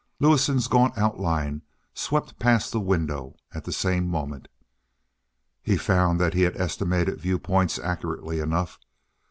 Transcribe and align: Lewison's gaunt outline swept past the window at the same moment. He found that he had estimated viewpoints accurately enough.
Lewison's 0.19 0.67
gaunt 0.67 0.97
outline 0.97 1.61
swept 1.93 2.39
past 2.39 2.71
the 2.71 2.79
window 2.79 3.35
at 3.53 3.65
the 3.65 3.71
same 3.71 4.07
moment. 4.09 4.47
He 5.61 5.77
found 5.77 6.19
that 6.19 6.33
he 6.33 6.41
had 6.41 6.57
estimated 6.57 7.21
viewpoints 7.21 7.77
accurately 7.77 8.39
enough. 8.39 8.79